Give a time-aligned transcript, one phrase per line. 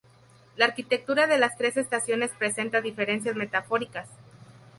[0.55, 4.09] La arquitectura de las tres estaciones presenta diferencias metafóricas.